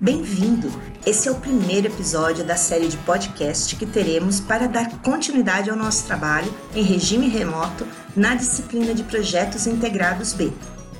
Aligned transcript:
Bem-vindo! 0.00 0.70
Esse 1.06 1.28
é 1.28 1.30
o 1.30 1.36
primeiro 1.36 1.86
episódio 1.86 2.44
da 2.44 2.56
série 2.56 2.88
de 2.88 2.96
podcast 2.98 3.76
que 3.76 3.86
teremos 3.86 4.40
para 4.40 4.66
dar 4.66 5.00
continuidade 5.02 5.70
ao 5.70 5.76
nosso 5.76 6.06
trabalho 6.06 6.52
em 6.74 6.82
regime 6.82 7.28
remoto 7.28 7.86
na 8.14 8.34
disciplina 8.34 8.92
de 8.92 9.02
Projetos 9.02 9.66
Integrados 9.66 10.32
B. 10.32 10.52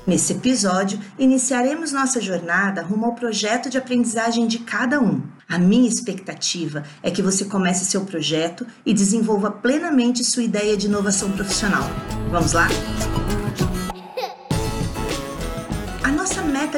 Nesse 0.07 0.33
episódio, 0.33 0.99
iniciaremos 1.17 1.91
nossa 1.91 2.21
jornada 2.21 2.83
rumo 2.83 3.05
ao 3.05 3.15
projeto 3.15 3.69
de 3.69 3.77
aprendizagem 3.77 4.47
de 4.47 4.59
cada 4.59 4.99
um. 4.99 5.21
A 5.49 5.57
minha 5.57 5.89
expectativa 5.89 6.83
é 7.01 7.09
que 7.09 7.21
você 7.21 7.45
comece 7.45 7.85
seu 7.85 8.05
projeto 8.05 8.65
e 8.85 8.93
desenvolva 8.93 9.49
plenamente 9.49 10.23
sua 10.23 10.43
ideia 10.43 10.77
de 10.77 10.85
inovação 10.85 11.31
profissional. 11.31 11.89
Vamos 12.29 12.53
lá? 12.53 12.67
A 12.67 13.24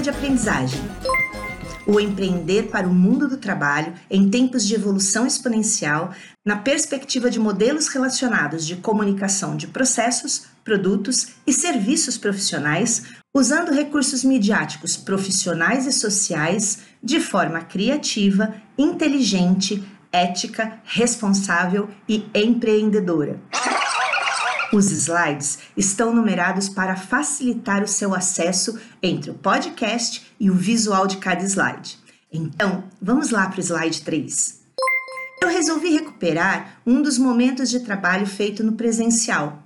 de 0.02 0.10
aprendizagem 0.10 0.82
o 1.88 2.02
empreender 2.02 2.64
para 2.64 2.86
o 2.86 2.94
mundo 2.94 3.30
do 3.30 3.38
trabalho 3.38 3.94
em 4.12 4.30
tempos 4.30 4.68
de 4.68 4.76
evolução 4.76 5.26
exponencial, 5.26 6.12
na 6.46 6.58
perspectiva 6.58 7.30
de 7.30 7.40
modelos 7.40 7.88
relacionados 7.88 8.68
de 8.68 8.76
comunicação 8.76 9.56
de 9.56 9.68
processos, 9.68 10.44
produtos 10.66 11.30
e 11.48 11.54
serviços 11.54 12.18
profissionais, 12.18 13.04
usando 13.34 13.72
recursos 13.72 14.24
midiáticos 14.24 14.98
profissionais 14.98 15.88
e 15.88 15.94
sociais 15.94 16.80
de 17.02 17.22
forma 17.22 17.62
criativa, 17.62 18.54
inteligente, 18.78 19.82
ética, 20.12 20.80
responsável 20.84 21.90
e 22.08 22.26
empreendedora. 22.36 23.40
Os 24.74 24.92
slides 24.92 25.60
estão 25.78 26.14
numerados 26.14 26.68
para 26.68 26.96
facilitar 26.96 27.84
o 27.84 27.88
seu 27.88 28.14
acesso 28.14 28.78
entre 29.02 29.32
o 29.32 29.36
podcast 29.36 30.28
e 30.40 30.52
o 30.52 30.56
visual 30.56 31.08
de 31.08 31.18
cada 31.18 31.44
slide. 31.44 31.98
Então, 32.32 32.84
vamos 33.02 33.30
lá 33.30 33.48
para 33.48 33.60
o 33.60 33.64
slide 33.64 34.02
3. 34.02 34.60
Eu 35.42 35.50
resolvi 35.50 35.90
recuperar 35.92 36.82
um 36.86 37.02
dos 37.02 37.18
momentos 37.18 37.70
de 37.70 37.80
trabalho 37.80 38.28
feito 38.28 38.64
no 38.64 38.74
presencial. 38.74 39.64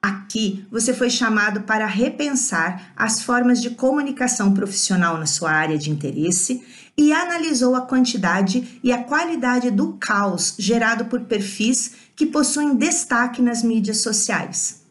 Aqui 0.00 0.66
você 0.70 0.92
foi 0.92 1.08
chamado 1.08 1.62
para 1.62 1.86
repensar 1.86 2.92
as 2.94 3.22
formas 3.22 3.60
de 3.60 3.70
comunicação 3.70 4.52
profissional 4.52 5.16
na 5.16 5.26
sua 5.26 5.50
área 5.50 5.78
de 5.78 5.90
interesse 5.90 6.62
e 6.96 7.12
analisou 7.12 7.74
a 7.74 7.80
quantidade 7.80 8.78
e 8.82 8.92
a 8.92 9.02
qualidade 9.02 9.70
do 9.70 9.94
caos 9.94 10.54
gerado 10.58 11.06
por 11.06 11.20
perfis 11.22 11.92
que 12.16 12.26
possuem 12.26 12.76
destaque 12.76 13.42
nas 13.42 13.62
mídias 13.62 14.02
sociais. 14.02 14.84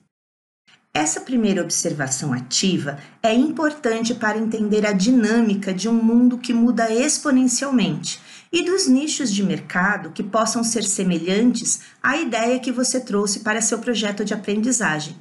Essa 0.95 1.21
primeira 1.21 1.63
observação 1.63 2.31
ativa 2.33 2.99
é 3.23 3.33
importante 3.33 4.13
para 4.13 4.37
entender 4.37 4.85
a 4.85 4.91
dinâmica 4.91 5.73
de 5.73 5.89
um 5.89 5.93
mundo 5.93 6.37
que 6.37 6.53
muda 6.53 6.93
exponencialmente 6.93 8.21
e 8.51 8.63
dos 8.63 8.87
nichos 8.87 9.33
de 9.33 9.41
mercado 9.41 10.11
que 10.11 10.21
possam 10.21 10.63
ser 10.63 10.83
semelhantes 10.83 11.81
à 12.01 12.17
ideia 12.17 12.59
que 12.59 12.71
você 12.71 12.99
trouxe 12.99 13.39
para 13.39 13.59
seu 13.59 13.79
projeto 13.79 14.23
de 14.23 14.35
aprendizagem. 14.35 15.17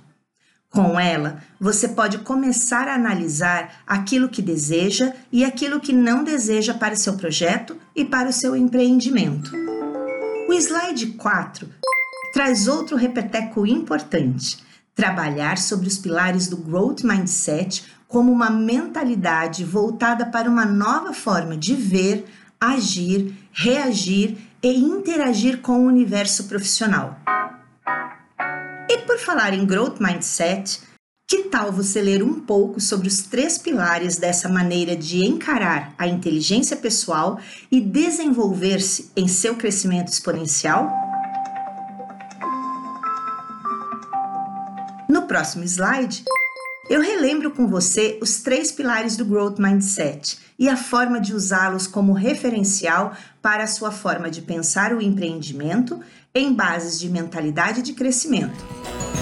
Com 0.69 1.01
ela, 1.01 1.43
você 1.59 1.89
pode 1.89 2.19
começar 2.19 2.87
a 2.89 2.95
analisar 2.95 3.83
aquilo 3.87 4.29
que 4.29 4.43
deseja 4.43 5.15
e 5.31 5.43
aquilo 5.43 5.81
que 5.81 5.93
não 5.93 6.23
deseja 6.23 6.75
para 6.75 6.97
seu 6.97 7.15
projeto 7.17 7.79
e 7.97 8.05
para 8.05 8.29
o 8.29 8.33
seu 8.33 8.55
empreendimento. 8.55 9.72
O 10.53 10.55
slide 10.55 11.07
4 11.13 11.67
traz 12.35 12.69
outro 12.69 12.95
repeteco 12.95 13.67
importante: 13.67 14.59
trabalhar 14.95 15.57
sobre 15.57 15.89
os 15.89 15.97
pilares 15.97 16.47
do 16.47 16.59
Growth 16.59 17.01
Mindset 17.05 17.83
como 18.07 18.31
uma 18.31 18.51
mentalidade 18.51 19.65
voltada 19.65 20.27
para 20.27 20.51
uma 20.51 20.67
nova 20.67 21.15
forma 21.15 21.57
de 21.57 21.75
ver, 21.75 22.27
agir, 22.61 23.35
reagir 23.51 24.37
e 24.63 24.79
interagir 24.79 25.63
com 25.63 25.87
o 25.87 25.87
universo 25.87 26.45
profissional. 26.45 27.19
E 28.91 28.99
por 29.07 29.19
falar 29.19 29.55
em 29.55 29.65
Growth 29.65 30.01
Mindset, 30.01 30.83
que 31.33 31.45
tal 31.45 31.73
você 31.73 32.03
ler 32.03 32.23
um 32.23 32.41
pouco 32.41 32.79
sobre 32.79 33.09
os 33.09 33.23
três 33.23 33.57
pilares 33.57 34.17
dessa 34.17 34.51
maneira 34.51 34.95
de 34.95 35.25
encarar 35.25 35.95
a 35.97 36.07
inteligência 36.07 36.77
pessoal 36.77 37.41
e 37.71 37.81
desenvolver-se 37.81 39.11
em 39.17 39.27
seu 39.27 39.57
crescimento 39.57 40.09
exponencial? 40.09 40.93
No 45.09 45.23
próximo 45.23 45.65
slide, 45.65 46.23
eu 46.91 47.01
relembro 47.01 47.51
com 47.53 47.67
você 47.67 48.19
os 48.21 48.43
três 48.43 48.71
pilares 48.71 49.17
do 49.17 49.25
Growth 49.25 49.59
Mindset 49.59 50.39
e 50.59 50.69
a 50.69 50.77
forma 50.77 51.19
de 51.19 51.35
usá-los 51.35 51.87
como 51.87 52.13
referencial 52.13 53.17
para 53.41 53.65
a 53.65 53.69
sua 53.69 53.91
forma 53.91 54.31
de 54.31 54.43
pensar 54.43 54.93
o 54.93 55.01
empreendimento 55.01 55.99
em 56.35 56.53
bases 56.53 57.01
de 57.01 57.09
mentalidade 57.09 57.81
de 57.81 57.95
crescimento. 57.95 59.22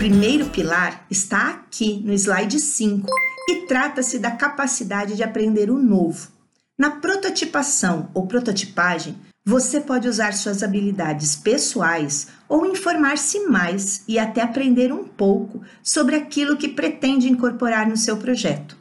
Primeiro 0.00 0.46
pilar 0.46 1.04
está 1.10 1.50
aqui 1.50 2.02
no 2.02 2.14
slide 2.14 2.58
5 2.58 3.06
e 3.50 3.66
trata-se 3.66 4.18
da 4.18 4.30
capacidade 4.30 5.14
de 5.14 5.22
aprender 5.22 5.70
o 5.70 5.76
novo. 5.76 6.28
Na 6.78 6.92
prototipação 6.92 8.08
ou 8.14 8.26
prototipagem, 8.26 9.14
você 9.44 9.78
pode 9.78 10.08
usar 10.08 10.32
suas 10.32 10.62
habilidades 10.62 11.36
pessoais 11.36 12.28
ou 12.48 12.64
informar-se 12.64 13.40
mais 13.40 14.02
e 14.08 14.18
até 14.18 14.40
aprender 14.40 14.90
um 14.90 15.04
pouco 15.04 15.60
sobre 15.82 16.16
aquilo 16.16 16.56
que 16.56 16.68
pretende 16.68 17.30
incorporar 17.30 17.86
no 17.86 17.98
seu 17.98 18.16
projeto. 18.16 18.78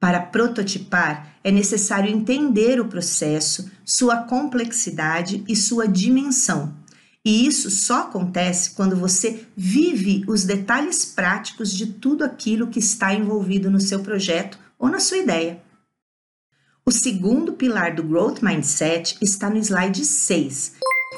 Para 0.00 0.18
prototipar, 0.18 1.36
é 1.44 1.50
necessário 1.50 2.10
entender 2.10 2.80
o 2.80 2.88
processo, 2.88 3.70
sua 3.84 4.22
complexidade 4.22 5.44
e 5.46 5.54
sua 5.54 5.86
dimensão. 5.86 6.74
E 7.24 7.46
isso 7.46 7.70
só 7.70 8.02
acontece 8.02 8.72
quando 8.72 8.96
você 8.96 9.46
vive 9.56 10.22
os 10.28 10.44
detalhes 10.44 11.06
práticos 11.06 11.72
de 11.72 11.86
tudo 11.86 12.22
aquilo 12.22 12.68
que 12.68 12.78
está 12.78 13.14
envolvido 13.14 13.70
no 13.70 13.80
seu 13.80 14.00
projeto 14.00 14.58
ou 14.78 14.90
na 14.90 15.00
sua 15.00 15.16
ideia. 15.16 15.62
O 16.84 16.92
segundo 16.92 17.54
pilar 17.54 17.94
do 17.94 18.02
Growth 18.02 18.42
Mindset 18.42 19.16
está 19.22 19.48
no 19.48 19.56
slide 19.56 20.04
6 20.04 20.74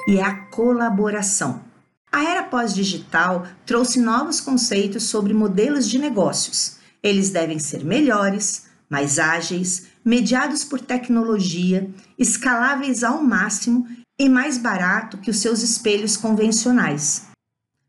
e 0.09 0.19
é 0.19 0.23
a 0.23 0.47
colaboração. 0.47 1.65
A 2.13 2.23
era 2.23 2.45
pós-digital 2.45 3.45
trouxe 3.67 4.01
novos 4.01 4.41
conceitos 4.41 5.03
sobre 5.03 5.35
modelos 5.35 5.89
de 5.89 5.99
negócios. 5.99 6.77
Eles 7.03 7.31
devem 7.31 7.59
ser 7.59 7.85
melhores, 7.85 8.67
mais 8.89 9.19
ágeis, 9.19 9.89
mediados 10.05 10.63
por 10.63 10.81
tecnologia, 10.81 11.91
escaláveis 12.17 13.03
ao 13.03 13.21
máximo 13.21 13.89
e 14.19 14.29
mais 14.29 14.59
barato 14.59 15.19
que 15.19 15.31
os 15.31 15.39
seus 15.39 15.63
espelhos 15.63 16.17
convencionais. 16.17 17.27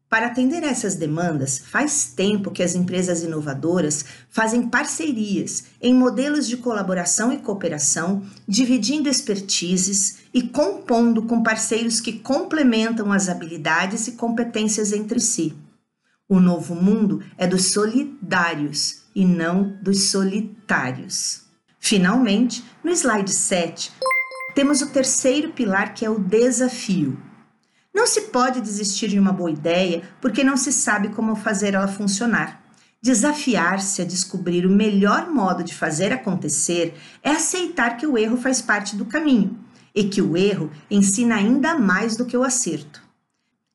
Para 0.09 0.27
atender 0.27 0.63
essas 0.63 0.95
demandas, 0.95 1.59
faz 1.59 2.13
tempo 2.15 2.49
que 2.49 2.63
as 2.63 2.75
empresas 2.75 3.23
inovadoras 3.23 4.05
fazem 4.29 4.69
parcerias 4.69 5.65
em 5.81 5.93
modelos 5.93 6.47
de 6.47 6.55
colaboração 6.55 7.33
e 7.33 7.39
cooperação, 7.39 8.23
dividindo 8.47 9.09
expertises 9.09 10.19
e 10.33 10.43
compondo 10.43 11.23
com 11.23 11.43
parceiros 11.43 11.99
que 11.99 12.13
complementam 12.13 13.11
as 13.11 13.27
habilidades 13.27 14.07
e 14.07 14.13
competências 14.13 14.93
entre 14.93 15.19
si. 15.19 15.53
O 16.29 16.39
novo 16.39 16.73
mundo 16.73 17.21
é 17.37 17.45
dos 17.45 17.71
solidários 17.73 19.03
e 19.13 19.25
não 19.25 19.77
dos 19.81 20.09
solitários. 20.09 21.43
Finalmente, 21.79 22.63
no 22.81 22.91
slide 22.91 23.31
7, 23.31 23.91
temos 24.57 24.81
o 24.81 24.87
terceiro 24.87 25.51
pilar 25.51 25.93
que 25.93 26.03
é 26.03 26.09
o 26.09 26.17
desafio. 26.17 27.15
Não 27.93 28.07
se 28.07 28.21
pode 28.21 28.59
desistir 28.59 29.07
de 29.07 29.19
uma 29.19 29.31
boa 29.31 29.51
ideia 29.51 30.01
porque 30.19 30.43
não 30.43 30.57
se 30.57 30.73
sabe 30.73 31.09
como 31.09 31.35
fazer 31.35 31.75
ela 31.75 31.87
funcionar. 31.87 32.63
Desafiar-se 32.99 34.01
a 34.01 34.05
descobrir 34.05 34.65
o 34.65 34.71
melhor 34.71 35.29
modo 35.29 35.63
de 35.63 35.75
fazer 35.75 36.11
acontecer 36.11 36.95
é 37.21 37.29
aceitar 37.29 37.97
que 37.97 38.07
o 38.07 38.17
erro 38.17 38.35
faz 38.35 38.59
parte 38.59 38.95
do 38.95 39.05
caminho 39.05 39.59
e 39.93 40.05
que 40.05 40.23
o 40.23 40.35
erro 40.35 40.71
ensina 40.89 41.35
ainda 41.35 41.77
mais 41.77 42.17
do 42.17 42.25
que 42.25 42.35
o 42.35 42.43
acerto. 42.43 43.03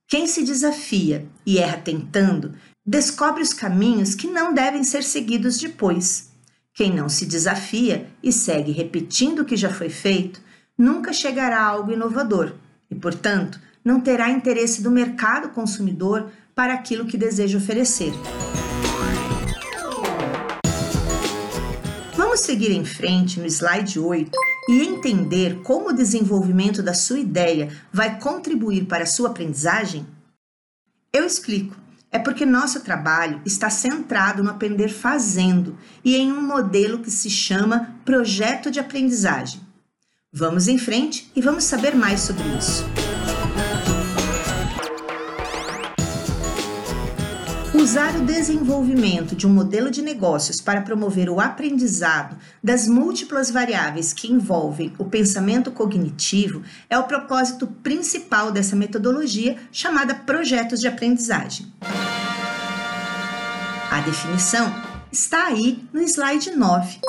Quem 0.08 0.26
se 0.26 0.42
desafia 0.42 1.28
e 1.46 1.58
erra 1.58 1.76
tentando, 1.78 2.56
descobre 2.84 3.40
os 3.40 3.54
caminhos 3.54 4.16
que 4.16 4.26
não 4.26 4.52
devem 4.52 4.82
ser 4.82 5.04
seguidos 5.04 5.58
depois. 5.58 6.32
Quem 6.74 6.92
não 6.92 7.08
se 7.08 7.24
desafia 7.24 8.10
e 8.20 8.32
segue 8.32 8.72
repetindo 8.72 9.42
o 9.42 9.44
que 9.44 9.56
já 9.56 9.72
foi 9.72 9.88
feito, 9.88 10.42
nunca 10.76 11.12
chegará 11.12 11.60
a 11.60 11.66
algo 11.66 11.92
inovador 11.92 12.54
e, 12.90 12.94
portanto, 12.94 13.60
não 13.84 14.00
terá 14.00 14.30
interesse 14.30 14.82
do 14.82 14.90
mercado 14.90 15.50
consumidor 15.50 16.30
para 16.54 16.74
aquilo 16.74 17.06
que 17.06 17.16
deseja 17.16 17.58
oferecer. 17.58 18.12
Vamos 22.16 22.40
seguir 22.40 22.70
em 22.70 22.84
frente 22.84 23.40
no 23.40 23.46
slide 23.46 23.98
8 23.98 24.30
e 24.68 24.82
entender 24.82 25.60
como 25.62 25.90
o 25.90 25.92
desenvolvimento 25.92 26.82
da 26.82 26.94
sua 26.94 27.18
ideia 27.18 27.70
vai 27.92 28.18
contribuir 28.18 28.86
para 28.86 29.02
a 29.02 29.06
sua 29.06 29.30
aprendizagem? 29.30 30.06
Eu 31.12 31.26
explico. 31.26 31.76
É 32.10 32.18
porque 32.18 32.44
nosso 32.44 32.80
trabalho 32.80 33.40
está 33.44 33.70
centrado 33.70 34.42
no 34.42 34.50
aprender 34.50 34.88
fazendo 34.88 35.78
e 36.04 36.14
em 36.14 36.30
um 36.30 36.42
modelo 36.42 36.98
que 36.98 37.10
se 37.10 37.30
chama 37.30 37.96
projeto 38.04 38.70
de 38.70 38.78
aprendizagem. 38.78 39.60
Vamos 40.34 40.66
em 40.66 40.78
frente 40.78 41.30
e 41.36 41.42
vamos 41.42 41.64
saber 41.64 41.94
mais 41.94 42.20
sobre 42.20 42.42
isso. 42.56 42.86
Usar 47.74 48.16
o 48.16 48.24
desenvolvimento 48.24 49.36
de 49.36 49.46
um 49.46 49.50
modelo 49.50 49.90
de 49.90 50.00
negócios 50.00 50.58
para 50.58 50.80
promover 50.80 51.28
o 51.28 51.38
aprendizado 51.38 52.38
das 52.64 52.88
múltiplas 52.88 53.50
variáveis 53.50 54.14
que 54.14 54.32
envolvem 54.32 54.94
o 54.96 55.04
pensamento 55.04 55.70
cognitivo 55.70 56.62
é 56.88 56.98
o 56.98 57.04
propósito 57.04 57.66
principal 57.66 58.50
dessa 58.50 58.74
metodologia 58.74 59.58
chamada 59.70 60.14
projetos 60.14 60.80
de 60.80 60.88
aprendizagem. 60.88 61.70
A 63.90 64.00
definição 64.00 64.72
está 65.12 65.48
aí 65.48 65.84
no 65.92 66.00
slide 66.00 66.52
9. 66.52 67.00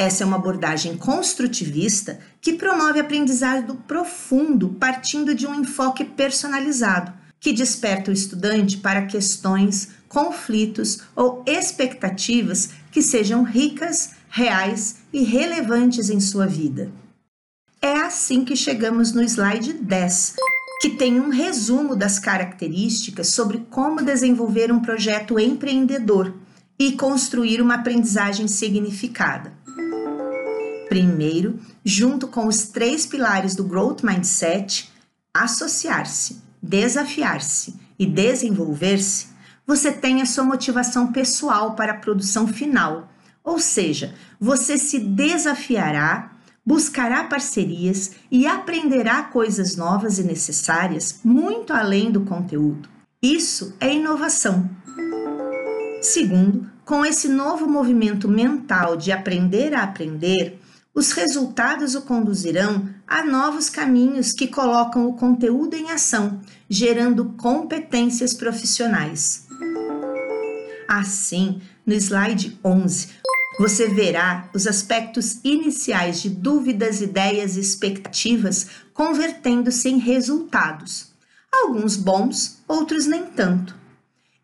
Essa 0.00 0.24
é 0.24 0.26
uma 0.26 0.38
abordagem 0.38 0.96
construtivista 0.96 2.20
que 2.40 2.54
promove 2.54 2.98
aprendizado 2.98 3.74
profundo 3.86 4.70
partindo 4.80 5.34
de 5.34 5.46
um 5.46 5.54
enfoque 5.54 6.06
personalizado, 6.06 7.12
que 7.38 7.52
desperta 7.52 8.10
o 8.10 8.14
estudante 8.14 8.78
para 8.78 9.04
questões 9.04 9.90
conflitos 10.08 11.00
ou 11.14 11.44
expectativas 11.46 12.70
que 12.90 13.02
sejam 13.02 13.42
ricas, 13.42 14.12
reais 14.30 15.00
e 15.12 15.22
relevantes 15.22 16.08
em 16.08 16.18
sua 16.18 16.46
vida. 16.46 16.90
É 17.82 17.98
assim 17.98 18.42
que 18.42 18.56
chegamos 18.56 19.12
no 19.12 19.22
slide 19.22 19.74
10, 19.74 20.36
que 20.80 20.88
tem 20.96 21.20
um 21.20 21.28
resumo 21.28 21.94
das 21.94 22.18
características 22.18 23.34
sobre 23.34 23.66
como 23.68 24.02
desenvolver 24.02 24.72
um 24.72 24.80
projeto 24.80 25.38
empreendedor 25.38 26.34
e 26.78 26.92
construir 26.92 27.60
uma 27.60 27.74
aprendizagem 27.74 28.48
significada. 28.48 29.59
Primeiro, 30.90 31.60
junto 31.84 32.26
com 32.26 32.48
os 32.48 32.64
três 32.64 33.06
pilares 33.06 33.54
do 33.54 33.62
Growth 33.62 34.02
Mindset, 34.02 34.90
associar-se, 35.32 36.42
desafiar-se 36.60 37.76
e 37.96 38.04
desenvolver-se, 38.04 39.28
você 39.64 39.92
tem 39.92 40.20
a 40.20 40.26
sua 40.26 40.42
motivação 40.42 41.12
pessoal 41.12 41.76
para 41.76 41.92
a 41.92 41.96
produção 41.96 42.48
final. 42.48 43.08
Ou 43.44 43.60
seja, 43.60 44.16
você 44.40 44.76
se 44.76 44.98
desafiará, 44.98 46.32
buscará 46.66 47.22
parcerias 47.22 48.16
e 48.28 48.48
aprenderá 48.48 49.22
coisas 49.22 49.76
novas 49.76 50.18
e 50.18 50.24
necessárias 50.24 51.20
muito 51.22 51.72
além 51.72 52.10
do 52.10 52.22
conteúdo. 52.22 52.88
Isso 53.22 53.76
é 53.78 53.94
inovação. 53.94 54.68
Segundo, 56.02 56.68
com 56.84 57.06
esse 57.06 57.28
novo 57.28 57.68
movimento 57.68 58.26
mental 58.26 58.96
de 58.96 59.12
aprender 59.12 59.72
a 59.72 59.84
aprender, 59.84 60.58
os 61.00 61.12
resultados 61.12 61.94
o 61.94 62.02
conduzirão 62.02 62.86
a 63.08 63.24
novos 63.24 63.70
caminhos 63.70 64.34
que 64.34 64.46
colocam 64.46 65.08
o 65.08 65.14
conteúdo 65.14 65.74
em 65.74 65.90
ação, 65.90 66.42
gerando 66.68 67.24
competências 67.38 68.34
profissionais. 68.34 69.46
Assim, 70.86 71.62
no 71.86 71.94
slide 71.94 72.60
11, 72.62 73.08
você 73.58 73.88
verá 73.88 74.50
os 74.54 74.66
aspectos 74.66 75.40
iniciais 75.42 76.20
de 76.20 76.28
dúvidas, 76.28 77.00
ideias 77.00 77.56
e 77.56 77.60
expectativas 77.60 78.66
convertendo-se 78.92 79.88
em 79.88 79.96
resultados. 79.96 81.12
Alguns 81.50 81.96
bons, 81.96 82.58
outros 82.68 83.06
nem 83.06 83.24
tanto. 83.24 83.74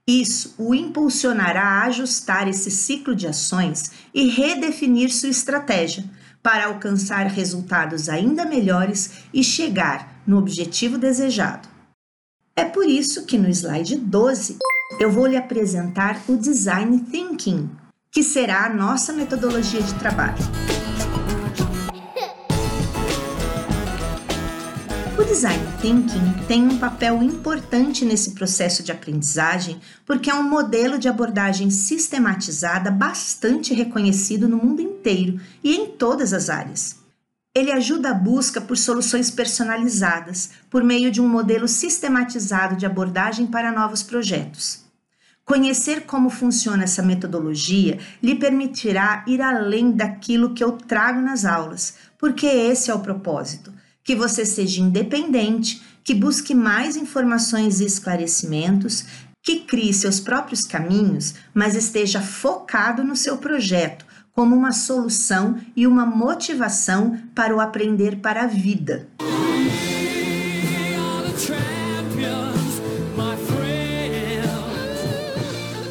Isso 0.06 0.54
o 0.56 0.74
impulsionará 0.74 1.64
a 1.64 1.84
ajustar 1.84 2.48
esse 2.48 2.70
ciclo 2.70 3.14
de 3.14 3.26
ações 3.26 3.90
e 4.14 4.28
redefinir 4.30 5.12
sua 5.12 5.28
estratégia 5.28 6.15
para 6.46 6.66
alcançar 6.66 7.26
resultados 7.26 8.08
ainda 8.08 8.44
melhores 8.44 9.25
e 9.34 9.43
chegar 9.43 10.22
no 10.25 10.38
objetivo 10.38 10.96
desejado. 10.96 11.69
É 12.54 12.64
por 12.64 12.88
isso 12.88 13.26
que 13.26 13.37
no 13.37 13.48
slide 13.48 13.96
12 13.96 14.56
eu 15.00 15.10
vou 15.10 15.26
lhe 15.26 15.37
apresentar 15.37 16.22
o 16.28 16.37
Design 16.37 17.00
Thinking, 17.00 17.69
que 18.12 18.22
será 18.22 18.64
a 18.64 18.72
nossa 18.72 19.12
metodologia 19.12 19.82
de 19.82 19.93
trabalho. 19.94 20.38
O 25.18 25.24
Design 25.24 25.64
Thinking 25.80 26.46
tem 26.46 26.62
um 26.62 26.78
papel 26.78 27.22
importante 27.22 28.04
nesse 28.04 28.32
processo 28.32 28.82
de 28.82 28.92
aprendizagem 28.92 29.80
porque 30.04 30.28
é 30.28 30.34
um 30.34 30.42
modelo 30.42 30.98
de 30.98 31.08
abordagem 31.08 31.70
sistematizada 31.70 32.90
bastante 32.90 33.72
reconhecido 33.72 34.46
no 34.46 34.58
mundo 34.58 34.82
inteiro 34.82 35.40
e 35.64 35.74
em 35.74 35.86
todas 35.86 36.34
as 36.34 36.50
áreas. 36.50 36.96
Ele 37.54 37.72
ajuda 37.72 38.10
a 38.10 38.14
busca 38.14 38.60
por 38.60 38.76
soluções 38.76 39.30
personalizadas 39.30 40.50
por 40.68 40.84
meio 40.84 41.10
de 41.10 41.22
um 41.22 41.28
modelo 41.28 41.66
sistematizado 41.66 42.76
de 42.76 42.84
abordagem 42.84 43.46
para 43.46 43.72
novos 43.72 44.02
projetos. 44.02 44.84
Conhecer 45.46 46.02
como 46.02 46.28
funciona 46.28 46.84
essa 46.84 47.02
metodologia 47.02 47.98
lhe 48.22 48.34
permitirá 48.34 49.24
ir 49.26 49.40
além 49.40 49.92
daquilo 49.92 50.52
que 50.52 50.62
eu 50.62 50.72
trago 50.72 51.22
nas 51.22 51.46
aulas, 51.46 51.94
porque 52.18 52.44
esse 52.44 52.90
é 52.90 52.94
o 52.94 53.00
propósito: 53.00 53.72
que 54.06 54.14
você 54.14 54.46
seja 54.46 54.80
independente, 54.80 55.82
que 56.04 56.14
busque 56.14 56.54
mais 56.54 56.96
informações 56.96 57.80
e 57.80 57.84
esclarecimentos, 57.84 59.04
que 59.42 59.60
crie 59.60 59.92
seus 59.92 60.20
próprios 60.20 60.62
caminhos, 60.62 61.34
mas 61.52 61.74
esteja 61.74 62.20
focado 62.20 63.02
no 63.02 63.16
seu 63.16 63.36
projeto 63.36 64.06
como 64.32 64.54
uma 64.54 64.70
solução 64.70 65.58
e 65.74 65.86
uma 65.86 66.06
motivação 66.06 67.18
para 67.34 67.54
o 67.54 67.58
aprender 67.58 68.20
para 68.20 68.44
a 68.44 68.46
vida. 68.46 69.08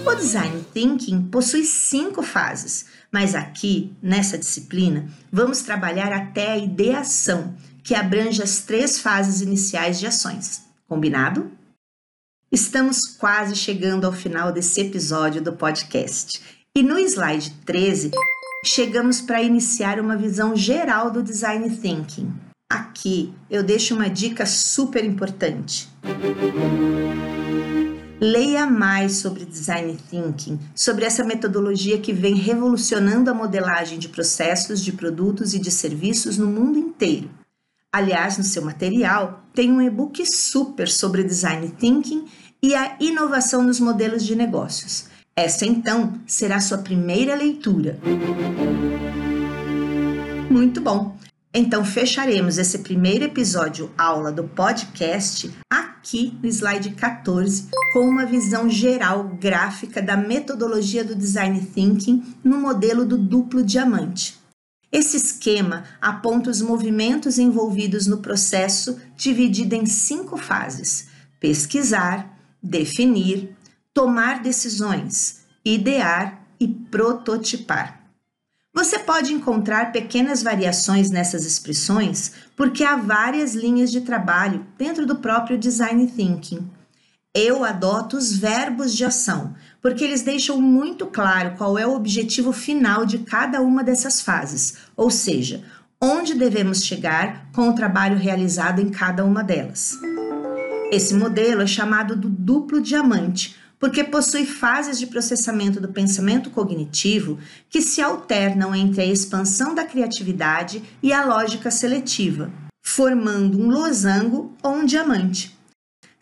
O 0.05 0.15
Design 0.15 0.65
Thinking 0.73 1.23
possui 1.23 1.65
cinco 1.65 2.23
fases, 2.23 2.85
mas 3.11 3.35
aqui, 3.35 3.91
nessa 4.01 4.37
disciplina, 4.37 5.09
vamos 5.31 5.61
trabalhar 5.63 6.13
até 6.13 6.51
a 6.51 6.57
ideação, 6.57 7.55
que 7.85 7.93
abrange 7.93 8.41
as 8.41 8.61
três 8.61 8.97
fases 8.97 9.41
iniciais 9.41 9.99
de 9.99 10.07
ações. 10.07 10.63
Combinado? 10.87 11.51
Estamos 12.51 12.97
quase 13.19 13.55
chegando 13.55 14.05
ao 14.05 14.11
final 14.11 14.51
desse 14.51 14.81
episódio 14.81 15.39
do 15.39 15.53
podcast. 15.53 16.41
E 16.75 16.81
no 16.81 16.97
slide 16.97 17.51
13, 17.63 18.09
chegamos 18.65 19.21
para 19.21 19.43
iniciar 19.43 19.99
uma 19.99 20.17
visão 20.17 20.55
geral 20.55 21.11
do 21.11 21.21
design 21.21 21.69
thinking. 21.77 22.33
Aqui 22.71 23.31
eu 23.51 23.61
deixo 23.61 23.93
uma 23.93 24.09
dica 24.09 24.47
super 24.47 25.05
importante. 25.05 25.87
Leia 28.19 28.65
mais 28.65 29.17
sobre 29.17 29.45
design 29.45 29.95
thinking, 30.09 30.57
sobre 30.73 31.05
essa 31.05 31.23
metodologia 31.23 31.99
que 31.99 32.11
vem 32.11 32.33
revolucionando 32.33 33.29
a 33.29 33.33
modelagem 33.33 33.99
de 33.99 34.09
processos, 34.09 34.83
de 34.83 34.91
produtos 34.91 35.53
e 35.53 35.59
de 35.59 35.69
serviços 35.69 36.39
no 36.39 36.47
mundo 36.47 36.79
inteiro. 36.79 37.29
Aliás, 37.95 38.37
no 38.37 38.43
seu 38.43 38.61
material 38.61 39.45
tem 39.53 39.71
um 39.71 39.81
e-book 39.81 40.25
super 40.25 40.85
sobre 40.85 41.23
design 41.23 41.69
thinking 41.79 42.25
e 42.61 42.75
a 42.75 42.97
inovação 42.99 43.63
nos 43.63 43.79
modelos 43.79 44.25
de 44.25 44.35
negócios. 44.35 45.05
Essa 45.33 45.65
então 45.65 46.19
será 46.27 46.59
sua 46.59 46.79
primeira 46.79 47.33
leitura. 47.35 47.97
Muito 50.51 50.81
bom! 50.81 51.15
Então 51.53 51.85
fecharemos 51.85 52.57
esse 52.57 52.79
primeiro 52.79 53.23
episódio 53.23 53.89
aula 53.97 54.29
do 54.29 54.43
podcast 54.43 55.49
aqui 55.71 56.37
no 56.43 56.49
slide 56.49 56.89
14 56.89 57.69
com 57.93 58.01
uma 58.01 58.25
visão 58.25 58.69
geral 58.69 59.23
gráfica 59.39 60.01
da 60.01 60.17
metodologia 60.17 61.05
do 61.05 61.15
design 61.15 61.61
thinking 61.73 62.21
no 62.43 62.59
modelo 62.59 63.05
do 63.05 63.17
duplo 63.17 63.63
diamante. 63.63 64.43
Esse 64.95 65.17
esquema 65.17 65.83
aponta 66.01 66.49
os 66.49 66.61
movimentos 66.61 67.37
envolvidos 67.37 68.07
no 68.07 68.19
processo 68.19 68.97
dividido 69.17 69.75
em 69.75 69.85
cinco 69.85 70.37
fases: 70.37 71.09
pesquisar, 71.37 72.39
definir, 72.63 73.53
tomar 73.93 74.41
decisões, 74.41 75.41
idear 75.65 76.47
e 76.57 76.65
prototipar. 76.65 78.05
Você 78.73 78.97
pode 78.97 79.33
encontrar 79.33 79.91
pequenas 79.91 80.41
variações 80.41 81.11
nessas 81.11 81.45
expressões 81.45 82.31
porque 82.55 82.85
há 82.85 82.95
várias 82.95 83.53
linhas 83.53 83.91
de 83.91 83.99
trabalho 83.99 84.65
dentro 84.77 85.05
do 85.05 85.17
próprio 85.17 85.57
design 85.57 86.07
thinking. 86.07 86.71
Eu 87.33 87.65
adoto 87.65 88.15
os 88.15 88.33
verbos 88.33 88.95
de 88.95 89.03
ação, 89.03 89.55
porque 89.85 90.03
eles 90.03 90.23
deixam 90.23 90.59
muito 90.59 91.05
claro 91.05 91.55
qual 91.57 91.77
é 91.77 91.85
o 91.85 91.93
objetivo 91.93 92.51
final 92.51 93.05
de 93.05 93.19
cada 93.19 93.61
uma 93.61 93.83
dessas 93.83 94.19
fases, 94.19 94.77
ou 94.97 95.11
seja, 95.11 95.63
onde 96.01 96.33
devemos 96.33 96.83
chegar 96.83 97.51
com 97.53 97.69
o 97.69 97.73
trabalho 97.75 98.17
realizado 98.17 98.81
em 98.81 98.89
cada 98.89 99.23
uma 99.23 99.43
delas. 99.43 99.91
Esse 100.91 101.13
modelo 101.13 101.61
é 101.61 101.67
chamado 101.67 102.15
do 102.15 102.27
duplo 102.27 102.81
diamante, 102.81 103.57
porque 103.77 104.03
possui 104.03 104.47
fases 104.47 104.97
de 104.97 105.05
processamento 105.05 105.79
do 105.79 105.89
pensamento 105.89 106.49
cognitivo 106.49 107.37
que 107.69 107.79
se 107.79 108.01
alternam 108.01 108.73
entre 108.73 109.03
a 109.03 109.05
expansão 109.05 109.75
da 109.75 109.83
criatividade 109.83 110.81
e 111.03 111.13
a 111.13 111.23
lógica 111.23 111.69
seletiva, 111.69 112.51
formando 112.83 113.59
um 113.59 113.69
losango 113.69 114.51
ou 114.63 114.77
um 114.77 114.83
diamante. 114.83 115.54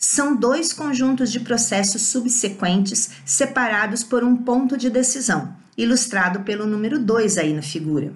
São 0.05 0.35
dois 0.35 0.73
conjuntos 0.73 1.31
de 1.31 1.39
processos 1.39 2.01
subsequentes 2.01 3.11
separados 3.25 4.03
por 4.03 4.21
um 4.21 4.35
ponto 4.35 4.75
de 4.75 4.89
decisão, 4.89 5.55
ilustrado 5.77 6.41
pelo 6.41 6.67
número 6.67 6.99
2 6.99 7.37
aí 7.37 7.53
na 7.53 7.61
figura. 7.61 8.11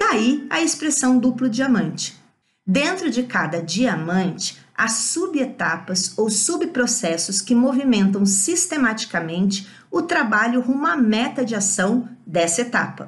Daí 0.00 0.44
a 0.50 0.60
expressão 0.60 1.16
duplo 1.16 1.48
diamante. 1.48 2.20
Dentro 2.66 3.08
de 3.08 3.22
cada 3.22 3.62
diamante, 3.62 4.58
há 4.76 4.88
subetapas 4.88 6.18
ou 6.18 6.28
subprocessos 6.28 7.40
que 7.40 7.54
movimentam 7.54 8.26
sistematicamente 8.26 9.68
o 9.92 10.02
trabalho 10.02 10.60
rumo 10.60 10.88
à 10.88 10.96
meta 10.96 11.44
de 11.44 11.54
ação 11.54 12.08
dessa 12.26 12.62
etapa. 12.62 13.06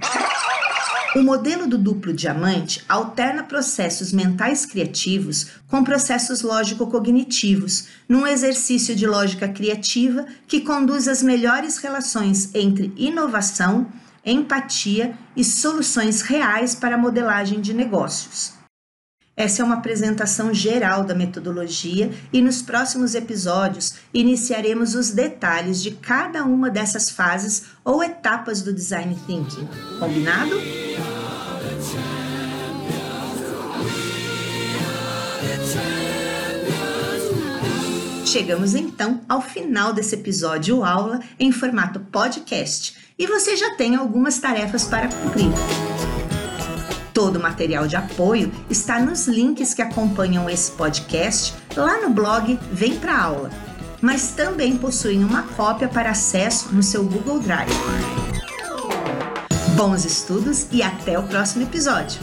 O 1.17 1.23
modelo 1.23 1.67
do 1.67 1.79
duplo 1.79 2.13
diamante 2.13 2.85
alterna 2.87 3.43
processos 3.43 4.13
mentais 4.13 4.67
criativos 4.67 5.47
com 5.67 5.83
processos 5.83 6.43
lógico-cognitivos, 6.43 7.89
num 8.07 8.27
exercício 8.27 8.95
de 8.95 9.07
lógica 9.07 9.49
criativa 9.49 10.27
que 10.47 10.61
conduz 10.61 11.09
às 11.09 11.23
melhores 11.23 11.79
relações 11.79 12.55
entre 12.55 12.93
inovação, 12.99 13.87
empatia 14.27 15.17
e 15.35 15.43
soluções 15.43 16.21
reais 16.21 16.75
para 16.75 16.97
a 16.97 16.99
modelagem 16.99 17.63
de 17.63 17.73
negócios. 17.73 18.53
Essa 19.35 19.63
é 19.63 19.65
uma 19.65 19.77
apresentação 19.77 20.53
geral 20.53 21.03
da 21.03 21.15
metodologia 21.15 22.11
e 22.31 22.43
nos 22.43 22.61
próximos 22.61 23.15
episódios 23.15 23.95
iniciaremos 24.13 24.95
os 24.95 25.13
detalhes 25.13 25.83
de 25.83 25.93
cada 25.93 26.45
uma 26.45 26.69
dessas 26.69 27.09
fases 27.09 27.65
ou 27.83 28.05
etapas 28.05 28.61
do 28.61 28.71
design 28.71 29.17
thinking. 29.27 29.67
Combinado? 29.99 30.86
Chegamos 38.27 38.75
então 38.75 39.21
ao 39.29 39.41
final 39.41 39.93
desse 39.93 40.17
episódio 40.17 40.85
aula 40.85 41.21
em 41.39 41.53
formato 41.53 42.01
podcast 42.01 42.97
e 43.17 43.25
você 43.25 43.57
já 43.57 43.77
tem 43.77 43.95
algumas 43.95 44.41
tarefas 44.41 44.85
para 44.85 45.07
cumprir. 45.07 45.53
Todo 47.15 47.37
o 47.37 47.41
material 47.41 47.87
de 47.87 47.95
apoio 47.95 48.51
está 48.69 48.99
nos 48.99 49.29
links 49.29 49.73
que 49.73 49.81
acompanham 49.81 50.51
esse 50.51 50.73
podcast 50.73 51.55
lá 51.77 52.03
no 52.03 52.11
blog 52.11 52.59
Vem 52.73 52.99
Pra 52.99 53.17
Aula, 53.17 53.49
mas 54.03 54.33
também 54.33 54.77
possuem 54.77 55.25
uma 55.25 55.45
cópia 55.45 55.87
para 55.87 56.11
acesso 56.11 56.75
no 56.75 56.83
seu 56.83 57.05
Google 57.05 57.39
Drive. 57.39 57.71
Bons 59.77 60.05
estudos 60.05 60.67
e 60.73 60.83
até 60.83 61.17
o 61.17 61.23
próximo 61.23 61.63
episódio! 61.63 62.21